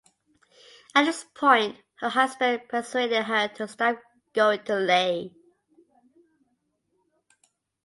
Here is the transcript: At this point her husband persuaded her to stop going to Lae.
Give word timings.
At 0.95 1.03
this 1.05 1.23
point 1.35 1.77
her 1.99 2.09
husband 2.09 2.63
persuaded 2.69 3.23
her 3.25 3.49
to 3.49 3.67
stop 3.67 4.01
going 4.33 4.63
to 4.63 4.73
Lae. 4.77 5.31